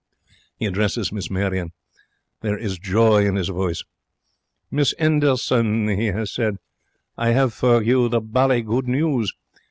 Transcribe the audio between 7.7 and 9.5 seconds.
you the bally good news.